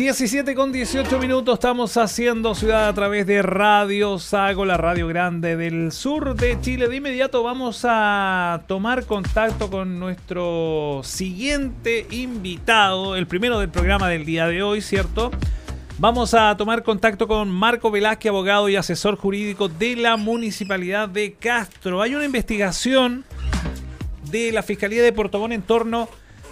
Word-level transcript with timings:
17 0.00 0.54
con 0.54 0.70
18 0.70 1.18
minutos 1.18 1.54
estamos 1.54 1.96
haciendo 1.96 2.54
ciudad 2.54 2.86
a 2.86 2.94
través 2.94 3.26
de 3.26 3.42
Radio 3.42 4.20
Sago, 4.20 4.64
la 4.64 4.76
radio 4.76 5.08
grande 5.08 5.56
del 5.56 5.90
sur 5.90 6.36
de 6.36 6.56
Chile. 6.60 6.86
De 6.86 6.94
inmediato 6.94 7.42
vamos 7.42 7.80
a 7.82 8.62
tomar 8.68 9.06
contacto 9.06 9.68
con 9.68 9.98
nuestro 9.98 11.00
siguiente 11.02 12.06
invitado, 12.12 13.16
el 13.16 13.26
primero 13.26 13.58
del 13.58 13.70
programa 13.70 14.08
del 14.08 14.24
día 14.24 14.46
de 14.46 14.62
hoy, 14.62 14.82
¿cierto? 14.82 15.32
Vamos 15.98 16.32
a 16.32 16.56
tomar 16.56 16.84
contacto 16.84 17.26
con 17.26 17.50
Marco 17.50 17.90
Velázquez, 17.90 18.30
abogado 18.30 18.68
y 18.68 18.76
asesor 18.76 19.16
jurídico 19.16 19.68
de 19.68 19.96
la 19.96 20.16
Municipalidad 20.16 21.08
de 21.08 21.32
Castro. 21.32 22.02
Hay 22.02 22.14
una 22.14 22.24
investigación 22.24 23.24
de 24.30 24.52
la 24.52 24.62
Fiscalía 24.62 25.02
de 25.02 25.10
Montt 25.10 25.34
en 25.50 25.62
torno 25.62 26.08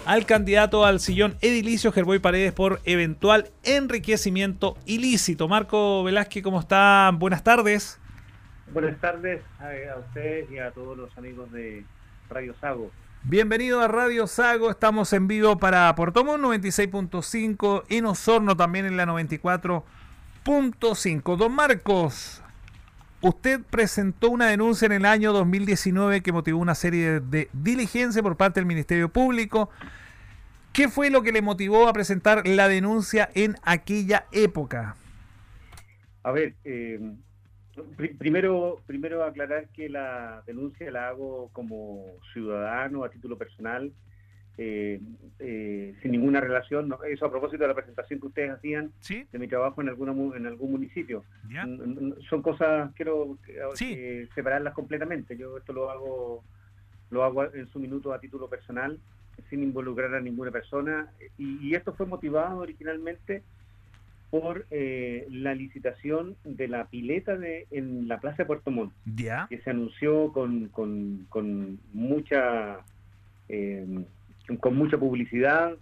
al 0.07 0.25
candidato 0.25 0.83
al 0.85 1.01
sillón 1.01 1.35
edilicio 1.41 1.91
Gerboy 1.91 2.19
Paredes 2.19 2.53
por 2.53 2.79
eventual 2.85 3.51
enriquecimiento 3.63 4.77
ilícito. 4.85 5.49
Marco 5.49 6.05
Velázquez, 6.05 6.43
¿cómo 6.43 6.61
está? 6.61 7.11
Buenas 7.13 7.43
tardes. 7.43 7.99
Buenas 8.71 8.97
tardes 9.01 9.41
a, 9.59 9.73
ustedes 9.99 10.49
y 10.49 10.59
a 10.59 10.71
todos 10.71 10.97
los 10.97 11.17
amigos 11.17 11.51
de 11.51 11.83
Radio 12.29 12.55
Sago. 12.61 12.89
Bienvenido 13.23 13.81
a 13.81 13.89
Radio 13.89 14.27
Sago, 14.27 14.71
estamos 14.71 15.11
en 15.11 15.27
vivo 15.27 15.57
para 15.57 15.93
Puerto 15.95 16.23
Montt 16.23 16.41
96.5 16.41 17.83
y 17.89 18.01
Osorno 18.01 18.55
también 18.55 18.85
en 18.85 18.95
la 18.95 19.05
94.5. 19.05 21.35
Don 21.35 21.51
Marcos, 21.51 22.41
Usted 23.21 23.61
presentó 23.61 24.29
una 24.29 24.47
denuncia 24.47 24.85
en 24.85 24.91
el 24.91 25.05
año 25.05 25.33
2019 25.33 26.21
que 26.21 26.31
motivó 26.31 26.59
una 26.59 26.75
serie 26.75 27.19
de 27.19 27.49
diligencias 27.51 28.21
por 28.21 28.37
parte 28.37 28.59
del 28.59 28.67
Ministerio 28.67 29.09
Público. 29.09 29.71
¿Qué 30.71 30.87
fue 30.87 31.09
lo 31.09 31.23
que 31.23 31.31
le 31.31 31.41
motivó 31.41 31.87
a 31.87 31.93
presentar 31.93 32.47
la 32.47 32.67
denuncia 32.67 33.29
en 33.33 33.55
aquella 33.63 34.25
época? 34.31 34.95
A 36.21 36.31
ver, 36.31 36.53
eh, 36.63 36.99
primero, 38.19 38.81
primero 38.85 39.23
aclarar 39.23 39.69
que 39.69 39.89
la 39.89 40.43
denuncia 40.45 40.91
la 40.91 41.07
hago 41.07 41.49
como 41.53 42.05
ciudadano 42.33 43.03
a 43.03 43.09
título 43.09 43.37
personal 43.37 43.91
eh, 44.59 44.99
eh, 45.37 45.93
sin 46.01 46.11
ninguna 46.11 46.41
relación. 46.41 46.91
Eso 47.07 47.25
a 47.27 47.31
propósito 47.31 47.63
de 47.63 47.67
la 47.67 47.75
presentación 47.75 48.19
que 48.19 48.25
ustedes 48.25 48.51
hacían 48.51 48.91
de 49.07 49.39
mi 49.39 49.47
trabajo 49.47 49.81
en, 49.81 49.89
alguna, 49.89 50.13
en 50.35 50.47
algún 50.47 50.71
municipio. 50.71 51.23
Son 52.29 52.41
cosas, 52.41 52.91
quiero 52.95 53.37
eh, 53.79 54.27
separarlas 54.33 54.73
completamente. 54.73 55.37
Yo 55.37 55.57
esto 55.57 55.73
lo 55.73 55.91
hago, 55.91 56.43
lo 57.11 57.23
hago 57.23 57.53
en 57.53 57.67
su 57.69 57.79
minuto 57.79 58.13
a 58.13 58.19
título 58.19 58.49
personal, 58.49 58.99
sin 59.49 59.61
involucrar 59.61 60.15
a 60.15 60.21
ninguna 60.21 60.49
persona. 60.49 61.11
Y, 61.37 61.75
esto 61.75 61.93
fue 61.93 62.07
motivado 62.07 62.57
originalmente 62.57 63.43
por 64.31 64.65
la 64.71 65.53
licitación 65.53 66.35
de 66.43 66.67
la 66.67 66.85
pileta 66.85 67.37
de, 67.37 67.67
en 67.69 68.07
la 68.07 68.19
Plaza 68.19 68.37
de 68.37 68.45
Puerto 68.45 68.71
Montt, 68.71 68.91
que 69.49 69.61
se 69.63 69.69
anunció 69.69 70.33
con, 70.33 70.69
con, 70.69 71.27
con 71.29 71.79
mucha 71.93 72.79
con 74.55 74.75
mucha 74.75 74.97
publicidad. 74.97 75.75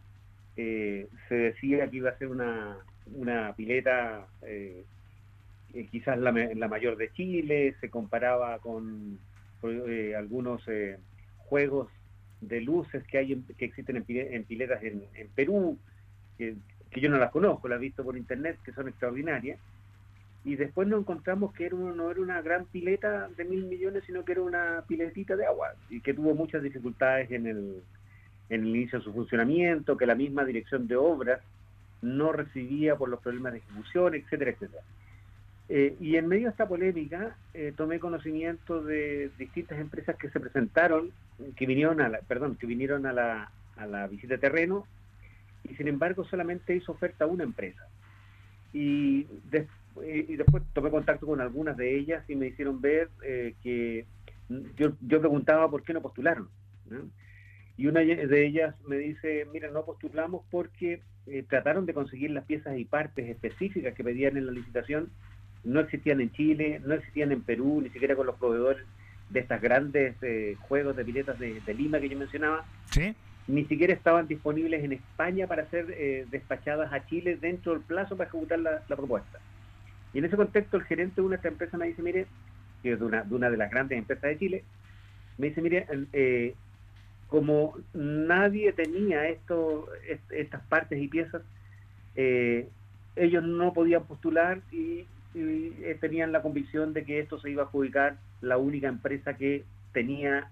Eh, 0.57 1.07
se 1.29 1.35
decía 1.35 1.89
que 1.89 1.97
iba 1.97 2.09
a 2.09 2.17
ser 2.17 2.29
una, 2.29 2.77
una 3.13 3.53
pileta 3.55 4.25
eh, 4.43 4.83
eh, 5.73 5.87
quizás 5.91 6.17
la, 6.17 6.31
la, 6.31 6.67
mayor 6.67 6.95
de 6.95 7.11
Chile, 7.11 7.75
se 7.81 7.89
comparaba 7.89 8.57
con 8.59 9.19
algunos 10.15 10.63
juegos 11.37 11.89
de 12.39 12.61
luces 12.61 13.03
que 13.05 13.17
hay 13.17 13.43
que 13.57 13.65
existen 13.65 13.97
en, 13.97 14.43
piletas 14.43 14.83
en, 14.83 15.03
Perú, 15.33 15.77
que, 16.37 16.55
yo 16.95 17.09
no 17.09 17.17
las 17.17 17.31
conozco, 17.31 17.67
las 17.67 17.77
he 17.77 17.81
visto 17.81 18.03
por 18.03 18.15
internet, 18.15 18.57
que 18.63 18.73
son 18.73 18.87
extraordinarias. 18.87 19.59
Y 20.43 20.55
después 20.55 20.87
nos 20.87 20.99
encontramos 20.99 21.51
que 21.55 21.65
era 21.65 21.75
no 21.75 22.11
era 22.11 22.21
una 22.21 22.39
gran 22.43 22.65
pileta 22.65 23.27
de 23.35 23.45
mil 23.45 23.65
millones, 23.65 24.03
sino 24.05 24.23
que 24.23 24.33
era 24.33 24.43
una 24.43 24.83
piletita 24.87 25.35
de 25.35 25.47
agua 25.47 25.73
y 25.89 26.01
que 26.01 26.13
tuvo 26.13 26.35
muchas 26.35 26.61
dificultades 26.61 27.31
en 27.31 27.47
el, 27.47 27.81
en 28.49 28.61
el 28.61 28.75
inicio 28.75 28.99
de 28.99 29.05
su 29.05 29.13
funcionamiento, 29.13 29.97
que 29.97 30.05
la 30.05 30.15
misma 30.15 30.45
dirección 30.45 30.87
de 30.87 30.95
obras 30.95 31.41
no 32.01 32.31
recibía 32.31 32.95
por 32.95 33.09
los 33.09 33.19
problemas 33.21 33.53
de 33.53 33.59
ejecución, 33.59 34.15
etcétera, 34.15 34.51
etcétera. 34.51 34.83
Eh, 35.67 35.95
y 35.99 36.15
en 36.15 36.27
medio 36.27 36.43
de 36.43 36.51
esta 36.51 36.67
polémica 36.67 37.35
eh, 37.55 37.73
tomé 37.75 37.99
conocimiento 37.99 38.83
de 38.83 39.31
distintas 39.39 39.79
empresas 39.79 40.15
que 40.15 40.29
se 40.29 40.39
presentaron, 40.39 41.11
que 41.55 41.65
vinieron 41.65 42.01
a 42.01 42.09
la, 42.09 42.19
perdón, 42.19 42.55
que 42.55 42.67
vinieron 42.67 43.07
a 43.07 43.13
la, 43.13 43.51
a 43.75 43.87
la 43.87 44.07
visita 44.07 44.35
de 44.35 44.39
terreno 44.39 44.85
y 45.63 45.73
sin 45.75 45.87
embargo 45.87 46.23
solamente 46.25 46.75
hizo 46.75 46.91
oferta 46.91 47.25
una 47.25 47.43
empresa. 47.43 47.81
Y, 48.73 49.25
eh, 49.53 50.35
después 50.37 50.61
tomé 50.73 50.91
contacto 50.91 51.25
con 51.25 51.41
algunas 51.41 51.75
de 51.77 51.97
ellas 51.97 52.23
y 52.29 52.35
me 52.35 52.47
hicieron 52.47 52.79
ver 52.79 53.09
que 53.63 54.05
yo, 54.77 54.91
yo 55.01 55.19
preguntaba 55.19 55.71
por 55.71 55.81
qué 55.81 55.93
no 55.93 56.01
postularon. 56.01 56.47
Y 57.77 57.87
una 57.87 57.99
de 58.01 58.45
ellas 58.45 58.75
me 58.87 58.97
dice, 58.97 59.45
mira, 59.51 59.69
no 59.69 59.83
postulamos 59.83 60.43
porque 60.49 61.01
eh, 61.27 61.43
trataron 61.47 61.85
de 61.85 61.93
conseguir 61.93 62.31
las 62.31 62.45
piezas 62.45 62.77
y 62.77 62.85
partes 62.85 63.27
específicas 63.27 63.93
que 63.93 64.03
pedían 64.03 64.37
en 64.37 64.45
la 64.45 64.51
licitación, 64.51 65.09
no 65.63 65.79
existían 65.79 66.21
en 66.21 66.31
Chile, 66.31 66.79
no 66.85 66.93
existían 66.93 67.31
en 67.31 67.41
Perú, 67.41 67.81
ni 67.81 67.89
siquiera 67.89 68.15
con 68.15 68.27
los 68.27 68.35
proveedores 68.35 68.85
de 69.29 69.39
estas 69.39 69.61
grandes 69.61 70.15
eh, 70.21 70.55
juegos 70.61 70.95
de 70.95 71.03
piletas 71.03 71.39
de, 71.39 71.61
Lima 71.73 71.99
que 71.99 72.09
yo 72.09 72.17
mencionaba. 72.17 72.63
¿Sí? 72.91 73.15
Ni 73.47 73.65
siquiera 73.65 73.93
estaban 73.93 74.27
disponibles 74.27 74.83
en 74.83 74.93
España 74.93 75.47
para 75.47 75.69
ser 75.69 75.87
eh, 75.89 76.25
despachadas 76.29 76.93
a 76.93 77.05
Chile 77.07 77.37
dentro 77.41 77.73
del 77.73 77.81
plazo 77.81 78.15
para 78.15 78.29
ejecutar 78.29 78.59
la, 78.59 78.81
propuesta. 78.87 79.39
Y 80.13 80.19
en 80.19 80.25
ese 80.25 80.37
contexto 80.37 80.77
el 80.77 80.83
gerente 80.83 81.15
de 81.15 81.21
una 81.21 81.31
de 81.31 81.35
estas 81.37 81.51
empresas 81.51 81.79
me 81.79 81.87
dice, 81.87 82.01
mire, 82.01 82.27
que 82.81 82.93
es 82.93 82.99
de 82.99 83.05
una, 83.05 83.23
de 83.23 83.35
una 83.35 83.49
de 83.49 83.57
las 83.57 83.69
grandes 83.69 83.97
empresas 83.97 84.23
de 84.23 84.37
Chile, 84.37 84.63
me 85.37 85.47
dice, 85.47 85.61
mire, 85.61 85.85
eh, 86.13 86.53
como 87.27 87.77
nadie 87.93 88.71
tenía 88.73 89.27
esto, 89.27 89.87
estas 90.29 90.61
partes 90.63 91.01
y 91.01 91.07
piezas, 91.07 91.41
eh, 92.15 92.69
ellos 93.15 93.43
no 93.43 93.73
podían 93.73 94.05
postular 94.05 94.61
y, 94.71 95.05
eh, 95.35 95.97
tenían 95.99 96.31
la 96.31 96.41
convicción 96.41 96.93
de 96.93 97.03
que 97.03 97.19
esto 97.19 97.39
se 97.39 97.49
iba 97.49 97.63
a 97.63 97.65
adjudicar 97.65 98.17
la 98.41 98.57
única 98.57 98.87
empresa 98.87 99.35
que 99.35 99.63
tenía 99.91 100.49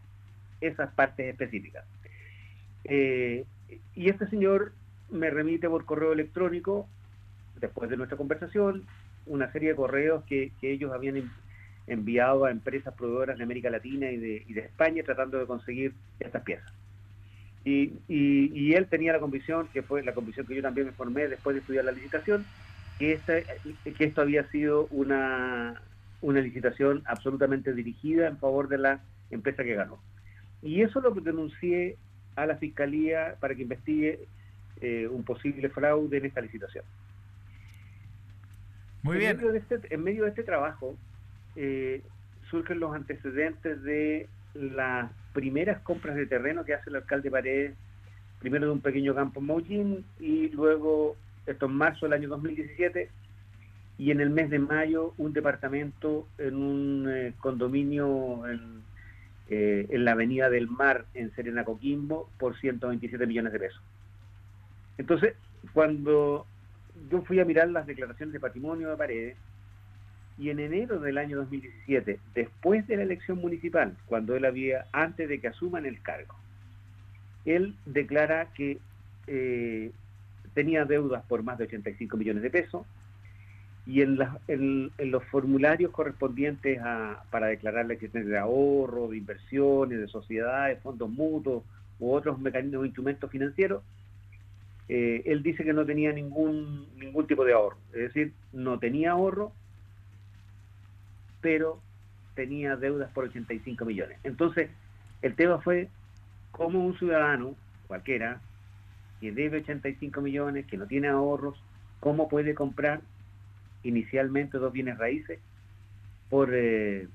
esas 0.61 0.91
partes 0.93 1.27
específicas. 1.27 1.85
Eh, 2.85 3.45
y 3.95 4.09
este 4.09 4.27
señor 4.27 4.73
me 5.09 5.29
remite 5.29 5.69
por 5.69 5.85
correo 5.85 6.13
electrónico, 6.13 6.87
después 7.59 7.89
de 7.89 7.97
nuestra 7.97 8.17
conversación, 8.17 8.85
una 9.25 9.51
serie 9.51 9.69
de 9.69 9.75
correos 9.75 10.23
que, 10.25 10.51
ellos 10.61 10.91
habían 10.91 11.17
enviado 11.87 12.45
a 12.45 12.51
empresas 12.51 12.93
proveedoras 12.93 13.37
de 13.37 13.43
América 13.43 13.69
Latina 13.69 14.09
y 14.09 14.17
de, 14.17 14.43
y 14.47 14.53
de 14.53 14.61
España 14.61 15.03
tratando 15.03 15.37
de 15.37 15.45
conseguir 15.45 15.93
estas 16.19 16.43
piezas. 16.43 16.71
Y, 17.65 17.93
y, 18.09 18.73
él 18.73 18.87
tenía 18.87 19.13
la 19.13 19.19
convicción, 19.19 19.69
que 19.71 19.83
fue 19.83 20.03
la 20.03 20.13
convicción 20.13 20.45
que 20.45 20.55
yo 20.55 20.61
también 20.61 20.87
me 20.87 20.93
formé 20.93 21.29
después 21.29 21.53
de 21.53 21.61
estudiar 21.61 21.85
la 21.85 21.93
licitación, 21.93 22.45
que, 22.99 23.13
este, 23.13 23.45
que 23.97 24.03
esto 24.03 24.21
había 24.21 24.49
sido 24.49 24.87
una, 24.91 25.81
una 26.21 26.41
licitación 26.41 27.03
absolutamente 27.05 27.73
dirigida 27.73 28.27
en 28.27 28.37
favor 28.37 28.67
de 28.67 28.79
la 28.79 28.99
empresa 29.31 29.63
que 29.63 29.75
ganó. 29.75 29.99
Y 30.61 30.81
eso 30.81 30.99
lo 30.99 31.11
denuncié 31.11 31.97
a 32.35 32.45
la 32.45 32.57
Fiscalía 32.57 33.35
para 33.39 33.55
que 33.55 33.61
investigue 33.61 34.19
eh, 34.81 35.07
un 35.07 35.23
posible 35.23 35.69
fraude 35.69 36.17
en 36.17 36.25
esta 36.25 36.41
licitación. 36.41 36.83
Muy 39.03 39.17
bien. 39.17 39.37
Este, 39.55 39.93
en 39.93 40.03
medio 40.03 40.23
de 40.23 40.29
este 40.29 40.43
trabajo 40.43 40.97
eh, 41.55 42.01
surgen 42.49 42.79
los 42.79 42.95
antecedentes 42.95 43.81
de 43.83 44.27
las 44.53 45.11
primeras 45.33 45.79
compras 45.81 46.15
de 46.15 46.25
terreno 46.25 46.63
que 46.63 46.73
hace 46.73 46.89
el 46.89 46.97
alcalde 46.97 47.31
Paredes, 47.31 47.73
primero 48.39 48.67
de 48.67 48.71
un 48.71 48.81
pequeño 48.81 49.15
campo 49.15 49.39
en 49.39 49.45
Maullín 49.47 50.05
y 50.19 50.49
luego, 50.49 51.15
esto 51.45 51.65
en 51.65 51.73
marzo 51.73 52.05
del 52.05 52.13
año 52.13 52.29
2017, 52.29 53.09
y 53.97 54.11
en 54.11 54.21
el 54.21 54.29
mes 54.29 54.49
de 54.49 54.59
mayo 54.59 55.13
un 55.17 55.33
departamento 55.33 56.27
en 56.37 56.55
un 56.55 57.07
eh, 57.09 57.33
condominio 57.39 58.47
en, 58.47 58.81
eh, 59.49 59.87
en, 59.89 60.05
la 60.05 60.13
Avenida 60.13 60.49
del 60.49 60.67
Mar 60.67 61.05
en 61.13 61.33
Serena 61.35 61.63
Coquimbo 61.63 62.29
por 62.39 62.57
127 62.59 63.25
millones 63.27 63.53
de 63.53 63.59
pesos. 63.59 63.81
Entonces, 64.97 65.35
cuando 65.73 66.45
yo 67.09 67.21
fui 67.21 67.39
a 67.39 67.45
mirar 67.45 67.69
las 67.69 67.85
declaraciones 67.85 68.33
de 68.33 68.39
patrimonio 68.39 68.89
de 68.89 68.97
Paredes, 68.97 69.37
y 70.37 70.49
en 70.49 70.59
enero 70.59 70.99
del 70.99 71.17
año 71.17 71.37
2017, 71.37 72.19
después 72.33 72.87
de 72.87 72.97
la 72.97 73.03
elección 73.03 73.37
municipal, 73.39 73.95
cuando 74.07 74.35
él 74.35 74.45
había, 74.45 74.85
antes 74.91 75.29
de 75.29 75.39
que 75.39 75.47
asuman 75.47 75.85
el 75.85 76.01
cargo, 76.01 76.35
él 77.45 77.75
declara 77.85 78.47
que 78.53 78.79
eh, 79.27 79.91
tenía 80.53 80.85
deudas 80.85 81.23
por 81.25 81.43
más 81.43 81.57
de 81.57 81.65
85 81.65 82.17
millones 82.17 82.43
de 82.43 82.49
pesos 82.49 82.85
y 83.85 84.01
en, 84.01 84.17
los 84.17 85.23
formularios 85.25 85.91
correspondientes 85.91 86.79
a, 86.81 87.23
para 87.29 87.47
declarar 87.47 87.85
la 87.85 87.93
existencia 87.93 88.31
de 88.31 88.39
ahorro, 88.39 89.09
de 89.09 89.17
inversiones, 89.17 89.99
de 89.99 90.07
sociedades, 90.07 90.79
fondos 90.81 91.09
mutuos 91.09 91.63
u 91.99 92.11
otros 92.11 92.39
mecanismos, 92.39 92.85
instrumentos 92.85 93.29
financieros, 93.29 93.83
eh, 94.87 95.23
él 95.25 95.43
dice 95.43 95.63
que 95.63 95.73
no 95.73 95.85
tenía 95.85 96.11
ningún, 96.11 96.87
ningún 96.97 97.27
tipo 97.27 97.43
de 97.43 97.53
ahorro. 97.53 97.77
Es 97.93 98.13
decir, 98.13 98.33
no 98.51 98.79
tenía 98.79 99.11
ahorro, 99.11 99.51
pero 101.43 101.79
tenía 102.33 102.75
deudas 102.75 103.11
por 103.11 103.25
85 103.25 103.85
millones. 103.85 104.17
Entonces, 104.23 104.71
el 105.21 105.35
tema 105.35 105.59
fue 105.59 105.89
cómo 106.51 106.83
un 106.83 106.97
ciudadano, 106.97 107.55
cualquiera, 107.85 108.41
que 109.21 109.31
debe 109.31 109.59
85 109.59 110.21
millones, 110.21 110.65
que 110.65 110.77
no 110.77 110.87
tiene 110.87 111.09
ahorros, 111.09 111.61
¿cómo 111.99 112.27
puede 112.27 112.55
comprar 112.55 113.01
inicialmente 113.83 114.57
dos 114.57 114.73
bienes 114.73 114.97
raíces 114.97 115.39
por, 116.29 116.49
eh, 116.53 117.07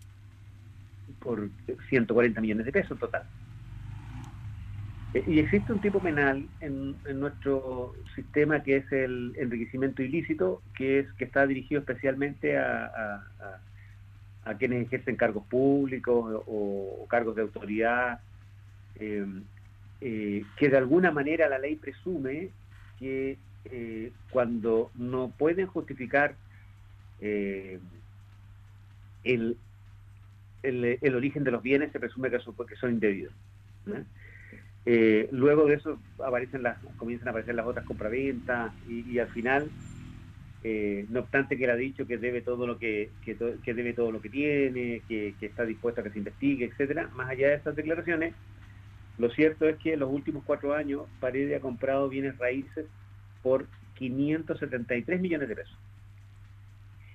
por 1.20 1.48
140 1.88 2.40
millones 2.40 2.66
de 2.66 2.72
pesos 2.72 2.98
total? 2.98 3.24
Y 5.26 5.38
existe 5.38 5.72
un 5.72 5.80
tipo 5.80 6.00
penal 6.00 6.46
en, 6.60 6.94
nuestro 7.18 7.94
sistema 8.14 8.62
que 8.62 8.76
es 8.76 8.92
el 8.92 9.34
enriquecimiento 9.38 10.02
ilícito, 10.02 10.62
que 10.74 11.00
es 11.00 11.12
que 11.14 11.24
está 11.24 11.46
dirigido 11.46 11.80
especialmente 11.80 12.58
a, 12.58 13.24
quienes 14.56 14.86
ejercen 14.86 15.16
cargos 15.16 15.44
públicos 15.46 16.42
o, 16.46 17.06
cargos 17.08 17.36
de 17.36 17.42
autoridad, 17.42 18.20
eh, 18.96 19.26
eh, 20.00 20.44
que 20.56 20.68
de 20.68 20.76
alguna 20.76 21.10
manera 21.10 21.48
la 21.48 21.58
ley 21.58 21.76
presume 21.76 22.50
que 22.98 23.36
cuando 24.30 24.90
no 24.94 25.28
pueden 25.36 25.66
justificar 25.66 26.34
el, 27.20 27.80
el, 30.62 31.14
origen 31.14 31.44
de 31.44 31.50
los 31.50 31.62
bienes, 31.62 31.92
se 31.92 32.00
presume 32.00 32.30
que 32.30 32.38
son, 32.40 32.54
que 32.66 32.76
son 32.76 32.92
indebidos. 32.92 33.34
Eh, 34.86 35.28
luego 35.32 35.66
de 35.66 35.74
eso 35.74 35.98
aparecen 36.24 36.62
las, 36.62 36.78
comienzan 36.96 37.28
a 37.28 37.30
aparecer 37.32 37.54
las 37.54 37.66
otras 37.66 37.84
compraventas 37.84 38.72
y, 38.88 39.00
y 39.10 39.18
al 39.18 39.28
final, 39.28 39.68
eh, 40.64 41.06
no 41.08 41.20
obstante 41.20 41.56
que 41.56 41.64
él 41.64 41.70
ha 41.70 41.76
dicho 41.76 42.06
que 42.06 42.18
debe 42.18 42.40
todo 42.40 42.66
lo 42.66 42.78
que, 42.78 43.10
que, 43.24 43.74
debe 43.74 43.92
todo 43.92 44.10
lo 44.10 44.20
que 44.20 44.28
tiene, 44.28 45.02
que, 45.06 45.34
está 45.40 45.64
dispuesto 45.64 46.00
a 46.00 46.04
que 46.04 46.10
se 46.10 46.18
investigue, 46.18 46.64
etcétera, 46.64 47.08
más 47.14 47.30
allá 47.30 47.48
de 47.48 47.54
esas 47.54 47.76
declaraciones, 47.76 48.34
lo 49.18 49.30
cierto 49.30 49.68
es 49.68 49.76
que 49.76 49.92
en 49.92 50.00
los 50.00 50.10
últimos 50.10 50.42
cuatro 50.44 50.74
años 50.74 51.02
Paredes 51.20 51.56
ha 51.56 51.60
comprado 51.60 52.08
bienes 52.08 52.36
raíces 52.38 52.86
por 53.42 53.66
573 53.94 55.20
millones 55.20 55.48
de 55.48 55.56
pesos. 55.56 55.78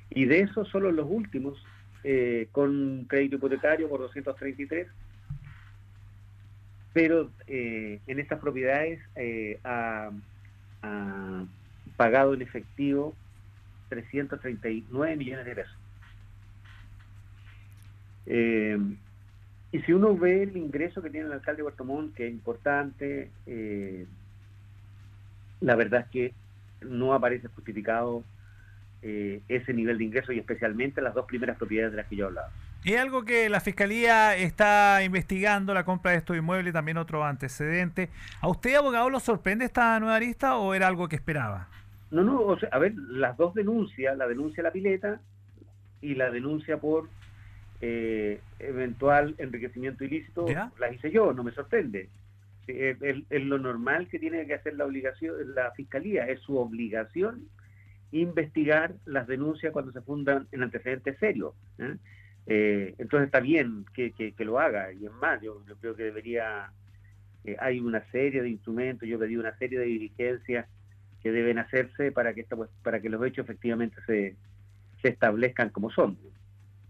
Y 0.09 0.25
de 0.25 0.41
eso 0.41 0.63
solo 0.65 0.91
los 0.91 1.09
últimos, 1.09 1.61
eh, 2.03 2.47
con 2.51 3.05
crédito 3.09 3.37
hipotecario 3.37 3.89
por 3.89 3.99
233 4.01 4.87
pero 6.93 7.31
eh, 7.47 7.99
en 8.05 8.19
estas 8.19 8.39
propiedades 8.39 8.99
ha, 9.63 10.11
pagado 11.97 12.33
en 12.33 12.41
efectivo 12.41 13.15
339 13.95 15.15
millones 15.15 15.45
de 15.45 15.55
pesos. 15.55 15.77
Eh, 18.25 18.77
y 19.71 19.79
si 19.81 19.93
uno 19.93 20.15
ve 20.15 20.43
el 20.43 20.55
ingreso 20.55 21.01
que 21.01 21.09
tiene 21.09 21.27
el 21.27 21.33
alcalde 21.33 21.57
de 21.57 21.63
Puerto 21.63 21.83
Montt, 21.83 22.15
que 22.15 22.27
es 22.27 22.31
importante, 22.31 23.31
la 25.61 25.75
verdad 25.75 26.01
es 26.01 26.07
que 26.07 26.33
no 26.81 27.13
aparece 27.13 27.47
justificado 27.47 28.23
ese 29.01 29.73
nivel 29.73 29.97
de 29.97 30.03
ingreso 30.03 30.31
y 30.31 30.39
especialmente 30.39 31.01
las 31.01 31.15
dos 31.15 31.25
primeras 31.25 31.57
propiedades 31.57 31.91
de 31.91 31.97
las 31.97 32.07
que 32.07 32.15
yo 32.15 32.27
hablaba. 32.27 32.51
Es 32.83 32.99
algo 32.99 33.23
que 33.23 33.47
la 33.47 33.61
Fiscalía 33.61 34.35
está 34.35 35.01
investigando, 35.05 35.73
la 35.73 35.85
compra 35.85 36.11
de 36.11 36.17
estos 36.17 36.35
inmuebles 36.35 36.71
y 36.71 36.73
también 36.73 36.97
otro 36.97 37.23
antecedente. 37.23 38.09
¿A 38.41 38.49
usted, 38.49 38.75
abogado, 38.75 39.09
lo 39.09 39.21
sorprende 39.21 39.63
esta 39.63 39.97
nueva 40.01 40.19
lista 40.19 40.57
o 40.57 40.73
era 40.73 40.87
algo 40.87 41.07
que 41.07 41.15
esperaba? 41.15 41.69
No, 42.13 42.23
no, 42.23 42.55
a 42.71 42.77
ver, 42.77 42.93
las 42.95 43.35
dos 43.37 43.55
denuncias, 43.55 44.15
la 44.15 44.27
denuncia 44.27 44.61
de 44.61 44.69
la 44.69 44.71
pileta 44.71 45.19
y 45.99 46.13
la 46.13 46.29
denuncia 46.29 46.77
por 46.77 47.09
eh, 47.81 48.39
eventual 48.59 49.33
enriquecimiento 49.39 50.03
ilícito, 50.03 50.45
las 50.79 50.93
hice 50.93 51.09
yo, 51.09 51.33
no 51.33 51.43
me 51.43 51.51
sorprende. 51.51 52.09
Es, 52.67 53.43
lo 53.43 53.57
normal 53.57 54.07
que 54.09 54.19
tiene 54.19 54.45
que 54.45 54.53
hacer 54.53 54.75
la 54.75 54.85
obligación, 54.85 55.55
la 55.55 55.71
Fiscalía, 55.71 56.27
es 56.27 56.39
su 56.41 56.55
obligación 56.55 57.49
investigar 58.11 58.93
las 59.05 59.25
denuncias 59.25 59.73
cuando 59.73 59.91
se 59.91 60.01
fundan 60.01 60.47
en 60.51 60.61
antecedentes 60.61 61.17
serios. 61.17 61.55
¿eh? 61.79 61.95
Eh, 62.45 62.93
entonces 62.99 63.25
está 63.25 63.39
bien 63.39 63.85
que, 63.91 64.33
lo 64.45 64.59
haga, 64.59 64.93
y 64.93 65.07
es 65.07 65.11
más, 65.13 65.41
yo, 65.41 65.63
creo 65.81 65.95
que 65.95 66.03
debería, 66.03 66.71
eh, 67.43 67.57
hay 67.59 67.79
una 67.79 68.03
serie 68.11 68.43
de 68.43 68.49
instrumentos, 68.49 69.09
yo 69.09 69.17
pedí 69.17 69.35
una 69.35 69.57
serie 69.57 69.79
de 69.79 69.85
diligencias 69.85 70.67
que 71.23 71.31
deben 71.31 71.57
hacerse 71.57 72.11
para 72.11 72.33
que 72.33 72.41
esta, 72.41 72.55
pues, 72.55 72.69
para 72.83 72.99
que 72.99 73.09
los 73.09 73.25
hechos 73.25 73.45
efectivamente 73.45 73.95
se, 74.05 74.35
se 75.01 75.07
establezcan 75.07 75.69
como 75.69 75.89
son. 75.89 76.17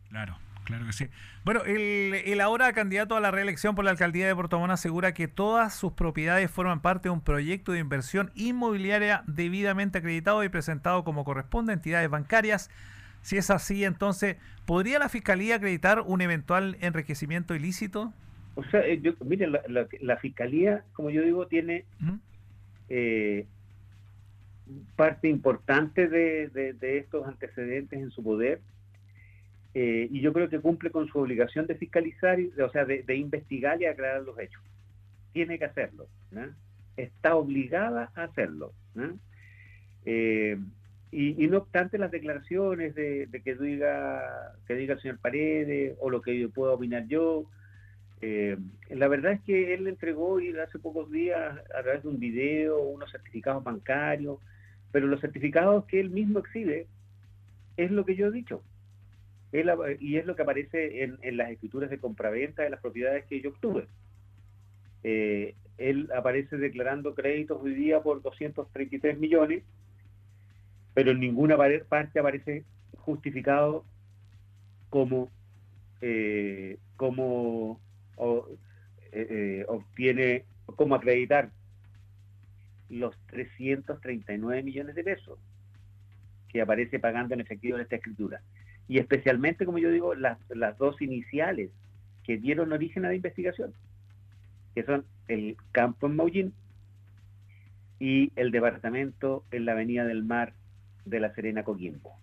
Claro. 0.10 0.38
Claro 0.66 0.86
que 0.86 0.94
sí. 0.94 1.10
Bueno, 1.44 1.64
el, 1.66 2.14
el, 2.26 2.40
ahora 2.40 2.72
candidato 2.72 3.18
a 3.18 3.20
la 3.20 3.32
reelección 3.32 3.76
por 3.76 3.84
la 3.84 3.92
alcaldía 3.92 4.28
de 4.28 4.34
Puerto 4.34 4.58
Montt 4.60 4.72
asegura 4.72 5.14
que 5.14 5.28
todas 5.28 5.76
sus 5.76 5.92
propiedades 5.92 6.50
forman 6.50 6.82
parte 6.82 7.10
de 7.10 7.14
un 7.14 7.20
proyecto 7.20 7.74
de 7.74 7.80
inversión 7.80 8.32
inmobiliaria 8.34 9.24
debidamente 9.28 9.98
acreditado 9.98 10.42
y 10.42 10.48
presentado 10.48 11.04
como 11.04 11.26
corresponde 11.26 11.74
a 11.74 11.76
entidades 11.76 12.10
bancarias 12.10 12.70
si 13.24 13.38
es 13.38 13.50
así, 13.50 13.86
entonces, 13.86 14.36
¿podría 14.66 15.00
la 15.00 15.08
Fiscalía 15.08 15.56
acreditar 15.56 16.02
un 16.02 16.20
eventual 16.20 16.78
enriquecimiento 16.82 17.56
ilícito? 17.56 18.14
O 18.56 18.64
sea, 18.66 18.82
eh, 18.82 19.02
miren, 19.26 19.54
la, 19.54 20.18
Fiscalía, 20.18 20.84
como 20.92 21.10
yo 21.10 21.24
digo, 21.24 21.48
tiene 21.48 21.86
eh, 22.90 23.48
parte 24.96 25.28
importante 25.28 26.08
de, 26.08 26.76
estos 26.82 27.28
antecedentes 27.28 28.00
en 28.00 28.12
su 28.12 28.24
poder 28.24 28.62
eh, 29.74 30.08
y 30.12 30.22
yo 30.22 30.34
creo 30.34 30.50
que 30.50 30.60
cumple 30.60 30.92
con 30.92 31.08
su 31.08 31.18
obligación 31.18 31.66
de 31.66 31.76
fiscalizar, 31.76 32.38
o 32.64 32.70
sea, 32.70 32.86
de, 32.86 33.16
investigar 33.16 33.82
y 33.82 33.86
aclarar 33.86 34.22
los 34.22 34.38
hechos. 34.40 34.62
Tiene 35.32 35.58
que 35.58 35.66
hacerlo. 35.66 36.08
Está 36.96 37.36
obligada 37.36 38.12
a 38.16 38.24
hacerlo. 38.24 38.72
¿no? 38.94 39.18
Y, 41.16 41.48
no 41.48 41.60
obstante 41.60 42.00
las 42.00 42.10
declaraciones 42.10 42.96
de, 42.96 43.30
que 43.44 43.54
diga 43.54 44.54
que 44.68 44.74
diga 44.74 44.96
el 44.96 45.02
señor 45.02 45.20
Paredes 45.20 45.96
o 46.00 46.10
lo 46.10 46.24
que 46.24 46.40
yo 46.40 46.50
pueda 46.50 46.74
opinar 46.74 47.06
yo, 47.08 47.46
eh, 48.22 48.58
la 48.90 49.08
verdad 49.08 49.34
es 49.34 49.42
que 49.42 49.76
él 49.76 49.84
le 49.84 49.92
entregó 49.92 50.40
y 50.40 50.58
hace 50.58 50.80
pocos 50.80 51.12
días 51.12 51.56
a 51.78 51.84
través 51.84 52.02
de 52.02 52.10
un 52.10 52.20
video 52.20 52.82
unos 52.82 53.12
certificados 53.12 53.64
bancarios, 53.64 54.40
pero 54.94 55.08
los 55.08 55.20
certificados 55.20 55.84
que 55.86 56.00
él 56.00 56.10
mismo 56.10 56.40
exhibe 56.40 56.88
es 57.76 57.92
lo 57.92 58.06
que 58.06 58.16
yo 58.16 58.28
he 58.28 58.32
dicho. 58.32 58.64
y 60.00 60.16
es 60.16 60.26
lo 60.26 60.36
que 60.36 60.42
aparece 60.44 61.04
en, 61.04 61.38
las 61.38 61.52
escrituras 61.52 61.90
de 61.90 62.00
compraventa 62.00 62.64
de 62.64 62.70
las 62.70 62.80
propiedades 62.80 63.26
que 63.26 63.42
yo 63.42 63.50
obtuve. 63.50 63.88
Eh, 65.04 65.56
él 65.78 66.10
aparece 66.16 66.56
declarando 66.58 67.14
créditos 67.14 67.60
hoy 67.62 67.74
día 67.74 68.02
por 68.02 68.22
233 68.22 69.20
millones 69.20 69.64
pero 70.94 71.12
en 71.12 71.20
ninguna 71.20 71.58
parte 71.90 72.20
aparece 72.20 72.64
justificado 72.98 73.84
como, 74.90 75.30
eh, 76.02 76.78
como 76.98 77.80
eh, 79.12 79.66
obtiene, 79.68 80.46
como 80.76 80.96
acreditar 80.96 81.50
los 82.94 83.18
339 83.28 84.64
millones 84.64 84.96
de 84.96 85.04
pesos 85.04 85.40
que 86.50 86.62
aparece 86.62 87.00
pagando 87.00 87.34
en 87.34 87.42
efectivo 87.42 87.78
en 87.78 87.82
esta 87.82 87.96
escritura. 87.96 88.42
Y 88.88 89.00
especialmente, 89.00 89.66
como 89.66 89.80
yo 89.80 89.90
digo, 89.90 90.14
las, 90.14 90.38
las 90.50 90.78
dos 90.78 91.02
iniciales 91.02 91.72
que 92.24 92.38
dieron 92.38 92.72
origen 92.72 93.06
a 93.06 93.10
la 93.10 93.16
investigación, 93.16 93.74
que 94.76 94.84
son 94.84 95.06
el 95.28 95.58
campo 95.72 96.08
en 96.08 96.16
Maullín 96.16 96.54
y 98.00 98.32
el 98.36 98.52
departamento 98.52 99.44
en 99.52 99.66
la 99.66 99.72
Avenida 99.72 100.06
del 100.06 100.24
Mar 100.24 100.54
de 101.06 101.20
la 101.20 101.34
Serena 101.34 101.64
Coquimbo. 101.64 102.16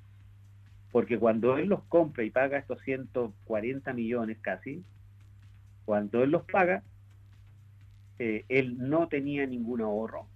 Porque 0.92 1.18
cuando 1.18 1.56
él 1.58 1.68
los 1.68 1.82
compra 1.84 2.24
y 2.24 2.30
paga 2.30 2.58
estos 2.58 2.80
140 2.82 3.92
millones 3.92 4.38
casi, 4.40 4.82
cuando 5.84 6.22
él 6.22 6.30
los 6.30 6.44
paga, 6.44 6.82
eh, 8.18 8.44
él 8.48 8.76
no 8.78 9.08
tenía 9.08 9.46
ningún 9.46 9.80
ahorro, 9.80 10.26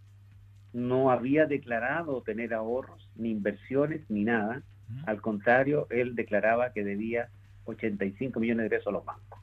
no 0.75 1.11
había 1.11 1.47
declarado 1.47 2.21
tener 2.23 2.53
ahorros, 2.53 3.09
ni 3.15 3.31
inversiones, 3.31 4.03
ni 4.11 4.25
nada. 4.25 4.63
Al 5.07 5.23
contrario, 5.23 5.87
él 5.89 6.15
declaraba 6.15 6.73
que 6.73 6.85
debía 6.85 7.29
85 7.65 8.39
millones 8.41 8.65
de 8.65 8.71
pesos 8.71 8.89
a 8.89 8.91
los 8.91 9.05
bancos. 9.05 9.41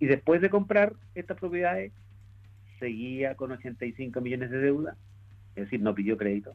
Y 0.00 0.06
después 0.06 0.40
de 0.40 0.50
comprar 0.50 0.94
estas 1.14 1.38
propiedades, 1.38 1.92
seguía 2.80 3.36
con 3.36 3.52
85 3.52 4.20
millones 4.20 4.50
de 4.50 4.58
deuda, 4.58 4.96
es 5.54 5.64
decir, 5.64 5.80
no 5.80 5.94
pidió 5.94 6.16
crédito, 6.16 6.54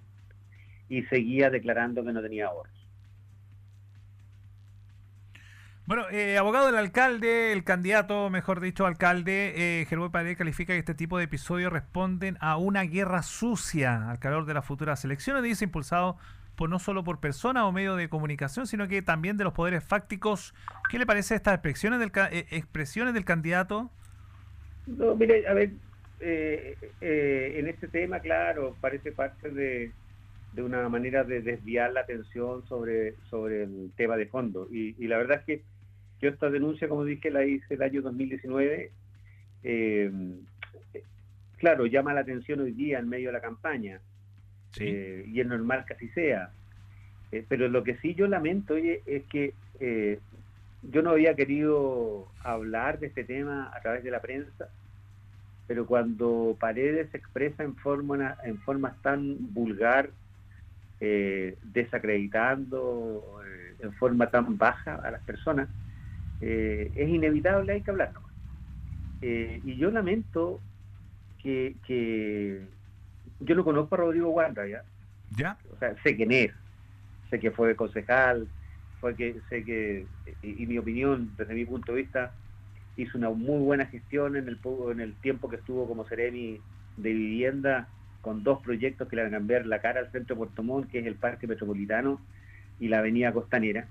y 0.90 1.04
seguía 1.04 1.50
declarando 1.50 2.04
que 2.04 2.12
no 2.12 2.22
tenía 2.22 2.48
ahorros. 2.48 2.75
Bueno, 5.88 6.10
eh, 6.10 6.38
abogado 6.38 6.66
del 6.66 6.78
alcalde, 6.78 7.54
el 7.54 7.64
candidato, 7.64 8.30
mejor 8.32 8.60
dicho, 8.60 8.88
alcalde, 8.88 9.82
eh, 9.82 9.86
Germán 9.86 10.12
Paredes 10.12 10.36
califica 10.36 10.74
que 10.74 10.80
este 10.80 10.96
tipo 10.96 11.20
de 11.20 11.26
episodios 11.26 11.72
responden 11.72 12.38
a 12.40 12.58
una 12.58 12.84
guerra 12.84 13.22
sucia 13.22 14.10
al 14.10 14.18
calor 14.18 14.46
de 14.46 14.56
las 14.56 14.66
futuras 14.66 15.06
elecciones, 15.06 15.44
dice, 15.44 15.66
impulsado 15.66 16.18
por 16.56 16.70
no 16.70 16.80
solo 16.80 17.04
por 17.04 17.20
personas 17.20 17.64
o 17.64 17.72
medios 17.72 17.98
de 17.98 18.10
comunicación, 18.10 18.66
sino 18.68 18.88
que 18.88 19.02
también 19.02 19.38
de 19.38 19.44
los 19.44 19.54
poderes 19.54 19.84
fácticos. 19.84 20.54
¿Qué 20.90 20.98
le 20.98 21.06
parece 21.06 21.36
estas 21.36 21.54
expresiones 21.54 22.00
del, 22.00 22.12
eh, 22.32 23.24
candidato? 23.24 23.92
No, 24.88 25.16
mire, 25.16 25.48
a 25.48 25.54
ver, 25.54 25.72
eh, 26.20 26.78
eh, 27.02 27.56
en 27.58 27.68
este 27.68 27.88
tema, 27.88 28.20
claro, 28.20 28.76
parece 28.80 29.12
parte 29.12 29.50
de, 29.50 29.92
de, 30.54 30.62
una 30.62 30.88
manera 30.90 31.24
de 31.24 31.42
desviar 31.42 31.92
la 31.92 32.02
atención 32.02 32.66
sobre, 32.68 33.16
sobre 33.30 33.64
el 33.64 33.92
tema 33.96 34.16
de 34.16 34.28
fondo. 34.28 34.68
Y, 34.72 34.96
y 35.04 35.08
la 35.08 35.18
verdad 35.18 35.40
es 35.40 35.46
que 35.46 35.64
yo 36.22 36.30
esta 36.30 36.50
denuncia, 36.50 36.88
como 36.88 37.04
dije, 37.04 37.30
la 37.30 37.46
hice 37.46 37.74
el 37.74 37.82
año 37.82 38.02
2019. 38.02 38.92
Eh, 39.64 40.12
claro, 41.58 41.86
llama 41.86 42.14
la 42.14 42.22
atención 42.22 42.62
hoy 42.62 42.72
día 42.72 43.00
en 43.00 43.10
medio 43.10 43.30
de 43.30 43.34
la 43.34 43.42
campaña. 43.42 44.00
Eh, 44.80 45.26
y 45.28 45.40
es 45.40 45.48
normal 45.48 45.86
que 45.86 45.94
así 45.94 46.10
sea. 46.10 46.52
Eh, 47.32 47.46
pero 47.48 47.68
lo 47.68 47.84
que 47.84 47.98
sí 47.98 48.16
yo 48.16 48.28
lamento, 48.28 48.76
oye, 48.76 49.02
es 49.06 49.24
que 49.26 49.54
yo 50.84 51.02
no 51.02 51.12
había 51.12 51.36
querido 51.36 52.28
hablar 52.42 53.00
de 53.00 53.08
este 53.08 53.24
tema 53.24 53.72
a 53.74 53.82
través 53.82 54.04
de 54.04 54.12
la 54.12 54.22
prensa, 54.22 54.70
pero 55.68 55.88
cuando 55.88 56.56
Paredes 56.60 57.10
se 57.10 57.18
expresa 57.18 57.64
en 57.64 57.76
forma, 57.76 58.38
en 58.44 58.60
forma 58.60 58.96
tan 59.02 59.54
vulgar, 59.54 60.12
desacreditando 61.00 63.42
en 63.80 63.94
forma 63.94 64.30
tan 64.30 64.58
baja 64.58 64.96
a 64.96 65.12
las 65.12 65.22
personas, 65.24 65.70
eh, 66.42 66.92
es 66.96 67.10
inevitable, 67.10 67.74
hay 67.74 67.82
que 67.82 67.92
hablarlo. 67.92 68.22
Eh, 69.22 69.62
y 69.64 69.76
yo 69.78 69.92
lamento 69.92 70.60
que, 71.42 72.66
yo 73.40 73.56
no 73.56 73.64
conozco 73.64 73.96
a 73.96 74.00
Rodrigo 74.00 74.30
Guarda, 74.30 74.68
¿ya? 74.68 74.84
¿ya? 75.38 75.58
O 75.72 75.78
sea, 75.78 75.96
sé 76.04 76.16
quién 76.16 76.32
es, 76.32 76.52
sé 77.30 77.40
que 77.40 77.52
fue 77.52 77.76
concejal, 77.76 78.48
fue 79.00 79.16
que 79.16 79.36
sé 79.50 79.64
que, 79.64 80.08
y, 80.42 80.66
mi 80.66 80.78
opinión, 80.78 81.32
desde 81.38 81.54
mi 81.54 81.66
punto 81.66 81.94
de 81.94 82.02
vista, 82.02 82.34
hizo 82.98 83.18
una 83.18 83.30
muy 83.30 83.60
buena 83.60 83.86
gestión 83.86 84.36
en 84.36 84.48
el, 84.48 84.60
en 84.92 85.00
el 85.00 85.14
tiempo 85.16 85.50
que 85.50 85.58
estuvo 85.58 85.88
como 85.88 86.08
Seremi 86.08 86.60
de 86.98 87.14
vivienda 87.14 87.88
con 88.22 88.44
dos 88.44 88.60
proyectos 88.64 89.08
que 89.08 89.16
le 89.16 89.24
van 89.24 89.36
a 89.36 89.38
cambiar 89.38 89.68
la 89.68 89.80
cara 89.82 90.00
al 90.00 90.12
centro 90.12 90.36
de 90.36 90.40
Puerto 90.40 90.64
Montt, 90.64 90.90
que 90.90 91.00
es 91.00 91.06
el 91.06 91.16
Parque 91.16 91.46
Metropolitano 91.46 92.20
y 92.80 92.88
la 92.88 93.00
Avenida 93.00 93.32
Costanera. 93.32 93.88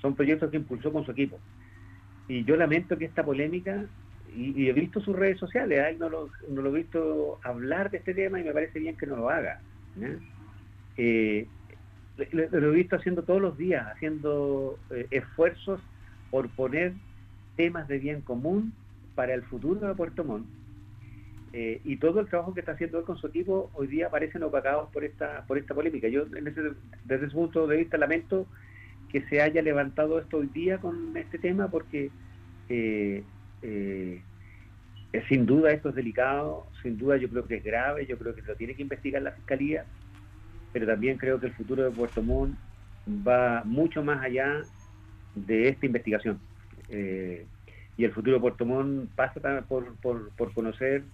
Son 0.00 0.16
proyectos 0.16 0.50
que 0.50 0.56
impulsó 0.56 0.92
con 0.92 1.04
su 1.04 1.12
equipo. 1.12 1.38
Y 2.28 2.44
yo 2.44 2.56
lamento 2.56 2.96
que 2.96 3.04
esta 3.04 3.24
polémica, 3.24 3.84
y, 4.34 4.68
he 4.68 4.72
visto 4.72 5.00
sus 5.00 5.16
redes 5.16 5.38
sociales, 5.38 5.78
a 5.80 5.90
él 5.90 5.98
no 5.98 6.08
lo, 6.08 6.30
no 6.48 6.62
lo, 6.62 6.70
he 6.70 6.78
visto 6.82 7.38
hablar 7.42 7.90
de 7.90 7.98
este 7.98 8.14
tema 8.14 8.40
y 8.40 8.44
me 8.44 8.52
parece 8.52 8.78
bien 8.78 8.96
que 8.96 9.06
no 9.06 9.16
lo 9.16 9.30
haga. 9.30 9.60
Eh, 10.96 11.46
lo, 12.32 12.72
he 12.72 12.76
visto 12.76 12.96
haciendo 12.96 13.22
todos 13.22 13.40
los 13.40 13.58
días, 13.58 13.86
haciendo 13.86 14.78
eh, 14.90 15.06
esfuerzos 15.10 15.80
por 16.30 16.48
poner 16.48 16.94
temas 17.56 17.86
de 17.88 17.98
bien 17.98 18.20
común 18.22 18.72
para 19.14 19.34
el 19.34 19.42
futuro 19.42 19.86
de 19.86 19.94
Puerto 19.94 20.24
Montt. 20.24 20.46
Eh, 21.52 21.80
y 21.84 21.98
todo 21.98 22.18
el 22.18 22.26
trabajo 22.26 22.52
que 22.52 22.60
está 22.60 22.72
haciendo 22.72 22.98
él 22.98 23.04
con 23.04 23.16
su 23.16 23.28
equipo 23.28 23.70
hoy 23.74 23.86
día 23.86 24.10
parecen 24.10 24.42
opacados 24.42 24.90
por 24.90 25.04
esta 25.04 25.44
por 25.46 25.56
esta 25.56 25.72
polémica. 25.72 26.08
Yo 26.08 26.24
desde 26.24 27.26
ese 27.26 27.28
punto 27.28 27.68
de 27.68 27.76
vista 27.76 27.96
lamento 27.96 28.48
que 29.14 29.22
se 29.28 29.40
haya 29.40 29.62
levantado 29.62 30.18
esto 30.18 30.38
hoy 30.38 30.48
día 30.48 30.78
con 30.78 31.16
este 31.16 31.38
tema 31.38 31.68
porque 31.68 32.10
eh, 32.68 33.22
eh, 33.62 34.20
sin 35.28 35.46
duda 35.46 35.70
esto 35.70 35.90
es 35.90 35.94
delicado, 35.94 36.66
sin 36.82 36.98
duda 36.98 37.16
yo 37.16 37.28
creo 37.30 37.46
que 37.46 37.58
es 37.58 37.64
grave, 37.64 38.06
yo 38.06 38.18
creo 38.18 38.34
que 38.34 38.42
lo 38.42 38.56
tiene 38.56 38.74
que 38.74 38.82
investigar 38.82 39.22
la 39.22 39.30
Fiscalía, 39.30 39.84
pero 40.72 40.84
también 40.84 41.16
creo 41.16 41.38
que 41.38 41.46
el 41.46 41.52
futuro 41.52 41.84
de 41.84 41.92
Puerto 41.92 42.24
Montt 42.24 42.58
va 43.06 43.62
mucho 43.64 44.02
más 44.02 44.20
allá 44.20 44.62
de 45.36 45.68
esta 45.68 45.86
investigación. 45.86 46.40
Eh, 46.88 47.46
y 47.96 48.02
el 48.02 48.10
futuro 48.10 48.34
de 48.34 48.40
Puerto 48.40 48.66
Montt 48.66 49.10
pasa 49.14 49.60
por, 49.68 49.94
por, 49.98 50.30
por 50.30 50.52
conocer 50.52 51.04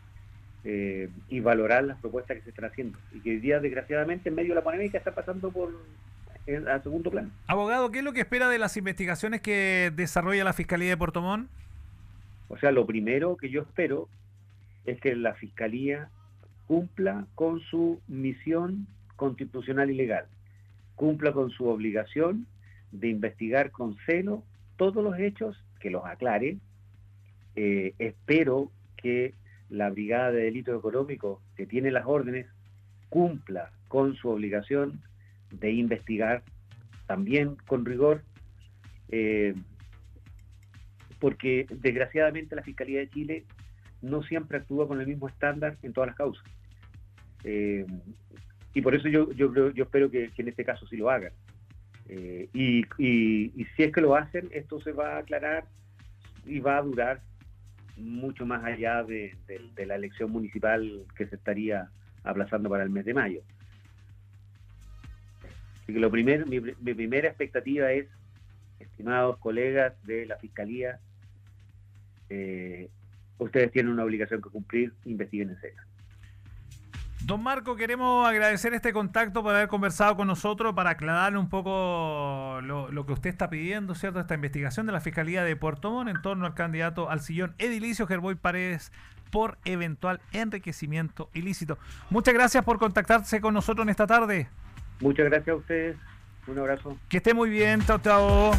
y 0.64 1.40
valorar 1.40 1.85
las 1.85 1.99
propuestas 1.99 2.38
que 2.38 2.45
se 2.45 2.50
están 2.50 2.64
haciendo. 2.64 2.99
Y 3.12 3.21
que 3.21 3.30
hoy 3.30 3.40
día, 3.40 3.61
desgraciadamente, 3.61 4.30
en 4.30 4.37
medio 4.37 4.50
de 4.50 4.54
la 4.54 4.64
polémica 4.64 4.97
está 4.97 5.14
pasando 5.14 5.50
por, 5.50 5.71
a 6.69 6.83
segundo 6.83 7.11
plano. 7.11 7.31
Abogado, 7.47 7.91
¿qué 7.91 7.99
es 7.99 8.05
lo 8.05 8.13
que 8.13 8.21
espera 8.21 8.49
de 8.49 8.59
las 8.59 8.77
investigaciones 8.77 9.41
que 9.41 9.93
desarrolla 9.95 10.45
la 10.45 10.53
Fiscalía 10.53 10.91
de 10.91 10.97
Puerto 10.97 11.23
Montt? 11.23 11.49
O 12.49 12.59
sea, 12.59 12.73
lo 12.73 12.87
primero 12.87 13.37
que 13.37 13.51
yo 13.51 13.63
espero 13.63 14.09
es 14.85 15.01
que 15.01 15.15
la 15.15 15.35
Fiscalía 15.35 16.09
cumpla 16.67 17.27
con 17.35 17.61
su 17.61 18.01
misión 18.09 18.87
constitucional 19.17 19.91
y 19.91 19.95
legal, 19.95 20.27
cumpla 20.97 21.33
con 21.33 21.51
su 21.51 21.67
obligación 21.67 22.47
de 22.93 23.09
investigar 23.09 23.71
con 23.71 23.97
celo 24.07 24.43
todos 24.77 25.05
los 25.05 25.19
hechos, 25.19 25.63
que 25.79 25.91
los 25.91 26.05
aclare. 26.05 26.59
Eh, 27.55 27.95
espero 27.99 28.71
que 28.97 29.35
la 29.69 29.91
Brigada 29.91 30.33
de 30.33 30.43
Delitos 30.43 30.79
Económicos, 30.79 31.41
que 31.57 31.67
tiene 31.67 31.91
las 31.91 32.07
órdenes, 32.07 32.47
cumpla 33.09 33.71
con 33.89 34.15
su 34.17 34.29
obligación 34.29 35.01
de 35.50 35.73
investigar 35.73 36.42
también 37.07 37.57
con 37.66 37.85
rigor, 37.85 38.23
eh, 39.11 39.54
porque 41.19 41.66
desgraciadamente 41.69 42.54
la 42.54 42.62
Fiscalía 42.62 43.00
de 43.00 43.11
Chile 43.11 43.45
no 44.00 44.23
siempre 44.23 44.59
actúa 44.59 44.87
con 44.87 45.00
el 45.00 45.07
mismo 45.07 45.28
estándar 45.28 45.76
en 45.83 45.92
todas 45.92 46.09
las 46.09 46.16
causas. 46.16 46.45
Eh, 47.45 47.85
y 48.73 48.80
por 48.80 48.95
eso 48.95 49.09
yo, 49.09 49.33
yo, 49.33 49.52
yo 49.73 49.85
espero 49.85 50.11
que, 50.11 50.30
en 50.37 50.49
este 50.49 50.64
caso 50.64 50.87
sí 50.87 50.97
lo 50.97 51.11
hagan. 51.11 51.33
Eh, 52.09 52.49
y, 52.52 52.85
si 52.97 53.83
es 53.83 53.92
que 53.92 54.00
lo 54.00 54.14
hacen, 54.14 54.49
esto 54.52 54.80
se 54.80 54.92
va 54.92 55.16
a 55.16 55.19
aclarar 55.19 55.64
y 56.47 56.61
va 56.61 56.78
a 56.78 56.83
durar 56.83 57.21
mucho 57.97 58.47
más 58.47 58.64
allá 58.64 59.02
de 59.02 59.37
la 59.85 59.97
elección 59.97 60.30
municipal 60.30 61.04
que 61.16 61.26
se 61.26 61.37
estaría 61.37 61.90
aplazando 62.23 62.71
para 62.71 62.85
el 62.85 62.90
mes 62.90 63.04
de 63.04 63.14
mayo 63.14 63.42
que 65.93 66.01
lo 66.01 66.11
primer, 66.11 66.47
mi, 66.47 66.61
primera 66.61 67.29
expectativa 67.29 67.93
es, 67.93 68.07
estimados 68.79 69.39
colegas 69.39 69.95
de 70.05 70.27
la 70.27 70.37
Fiscalía, 70.37 70.99
eh, 72.29 72.89
ustedes 73.39 73.71
tienen 73.73 73.93
una 73.93 74.05
obligación 74.05 74.41
que 74.41 74.51
cumplir, 74.51 74.93
investiguen 75.05 75.51
en 75.51 75.61
serio. 75.61 75.81
Don 77.25 77.43
Marco, 77.43 77.77
queremos 77.77 78.27
agradecer 78.27 78.73
este 78.73 78.93
contacto 78.93 79.43
por 79.43 79.55
haber 79.55 79.69
conversado 79.69 80.17
con 80.17 80.27
nosotros 80.27 80.75
para 80.75 80.91
aclarar 80.91 81.37
un 81.37 81.51
poco 81.51 82.61
lo, 82.63 83.07
que 83.07 83.13
usted 83.13 83.29
está 83.29 83.51
pidiendo, 83.51 83.95
¿cierto? 83.95 84.21
Esta 84.21 84.35
investigación 84.35 84.87
de 84.87 84.93
la 84.93 85.01
Fiscalía 85.01 85.45
de 85.45 85.55
Puerto 85.55 85.91
Montt 85.91 86.09
en 86.09 86.23
torno 86.23 86.47
al 86.47 86.55
candidato 86.55 87.11
al 87.11 87.21
sillón 87.21 87.55
edilicio 87.59 88.07
Gerboy 88.07 88.37
Paredes 88.37 88.91
por 89.31 89.59
eventual 89.65 90.21
enriquecimiento 90.33 91.31
ilícito. 91.35 91.79
Muchas 92.09 92.35
gracias 92.35 92.65
por 92.65 92.79
contactarse 92.79 93.41
con 93.41 93.55
nosotros 93.55 93.85
en 93.85 93.91
esta 93.91 94.07
tarde. 94.07 94.49
Muchas 95.00 95.26
gracias 95.26 95.49
a 95.49 95.57
ustedes. 95.57 95.97
Un 96.47 96.59
abrazo. 96.59 96.97
Que 97.09 97.19
esté 97.19 97.35
muy 97.35 97.50
bien. 97.50 97.85
Chao, 97.87 97.99
chao. 97.99 98.50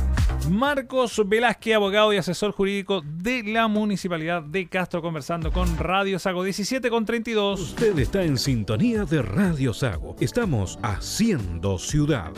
Marcos 0.50 1.22
Velázquez, 1.28 1.76
abogado 1.76 2.14
y 2.14 2.18
asesor 2.18 2.52
jurídico 2.52 3.02
de 3.06 3.44
la 3.44 3.68
Municipalidad 3.68 4.42
de 4.42 4.68
Castro, 4.68 5.02
conversando 5.02 5.52
con 5.52 5.78
Radio 5.78 6.18
Sago 6.20 6.44
17 6.44 6.90
con 6.90 7.06
32. 7.06 7.60
Usted 7.60 7.98
está 8.00 8.24
en 8.24 8.38
sintonía 8.38 9.06
de 9.06 9.22
Radio 9.22 9.74
Sago. 9.74 10.16
Estamos 10.20 10.80
haciendo 10.82 11.78
ciudad. 11.78 12.32